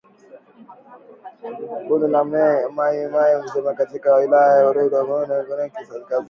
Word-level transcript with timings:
kundi 1.87 2.05
la 2.13 2.21
Mai 2.31 2.67
Mai 2.75 2.97
Mazembe 3.11 3.73
katika 3.73 4.15
wilaya 4.15 4.57
ya 4.57 4.63
Lubero 4.73 5.01
huko 5.05 5.25
Kivu 5.69 5.69
Kaskazini 5.71 6.15